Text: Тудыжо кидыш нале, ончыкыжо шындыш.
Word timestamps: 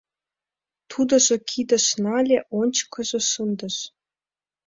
Тудыжо 0.91 1.35
кидыш 1.49 1.85
нале, 2.03 2.37
ончыкыжо 2.59 3.19
шындыш. 3.31 3.75